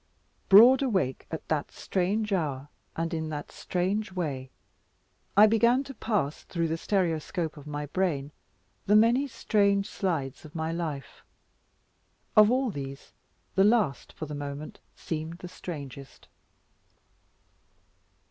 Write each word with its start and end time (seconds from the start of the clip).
Broad 0.49 0.81
awake 0.81 1.27
at 1.29 1.47
that 1.49 1.69
strange 1.71 2.33
hour, 2.33 2.69
and 2.95 3.13
in 3.13 3.29
that 3.29 3.51
strange 3.51 4.11
way, 4.11 4.49
I 5.37 5.45
began 5.45 5.83
to 5.83 5.93
pass 5.93 6.41
through 6.41 6.69
the 6.69 6.77
stereoscope 6.79 7.55
of 7.55 7.67
my 7.67 7.85
brain 7.85 8.31
the 8.87 8.95
many 8.95 9.27
strange 9.27 9.87
slides 9.87 10.43
of 10.43 10.55
my 10.55 10.71
life. 10.71 11.21
Of 12.35 12.49
all 12.49 12.69
of 12.69 12.73
these, 12.73 13.13
the 13.53 13.63
last 13.63 14.11
for 14.13 14.25
the 14.25 14.33
moment 14.33 14.79
seemed 14.95 15.37
the 15.37 15.47
strangest. 15.47 16.27